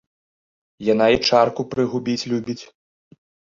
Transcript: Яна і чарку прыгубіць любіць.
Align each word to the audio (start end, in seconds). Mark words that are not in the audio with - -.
Яна 0.93 1.09
і 1.17 1.19
чарку 1.29 1.61
прыгубіць 1.75 2.27
любіць. 2.35 2.61